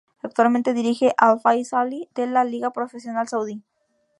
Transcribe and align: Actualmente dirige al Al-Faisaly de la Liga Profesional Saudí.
Actualmente 0.23 0.73
dirige 0.73 1.13
al 1.15 1.33
Al-Faisaly 1.45 2.09
de 2.15 2.25
la 2.25 2.43
Liga 2.43 2.73
Profesional 2.73 3.27
Saudí. 3.27 3.61